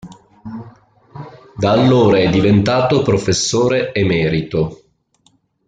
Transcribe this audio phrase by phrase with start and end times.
[1.57, 4.83] Da allora è diventato Professore Emerito.